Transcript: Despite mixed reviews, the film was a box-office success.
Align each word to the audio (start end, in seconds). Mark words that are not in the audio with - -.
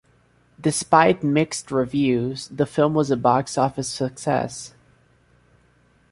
Despite 0.59 1.23
mixed 1.23 1.69
reviews, 1.69 2.47
the 2.47 2.65
film 2.65 2.95
was 2.95 3.11
a 3.11 3.15
box-office 3.15 3.87
success. 3.87 4.73